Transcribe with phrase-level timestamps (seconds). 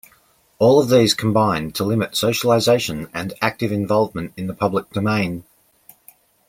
[0.57, 5.45] All of these combine to limit socialization and active involvement in the public domain.